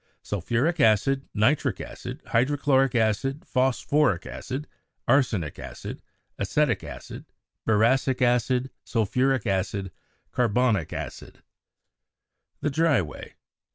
Sulphuric 0.23 0.79
acid 0.79 1.29
Nitric 1.35 1.79
acid 1.79 2.23
Hydrochloric 2.25 2.95
acid 2.95 3.45
Phosphoric 3.45 4.25
acid 4.25 4.67
Arsenic 5.07 5.59
acid 5.59 6.01
Acetic 6.39 6.83
acid 6.83 7.25
Boracic 7.67 8.19
acid 8.19 8.71
Sulphuric 8.83 9.45
acid 9.45 9.91
Carbonic 10.31 10.91
acid 10.91 11.43
Dry 12.71 12.99
way. 13.03 13.35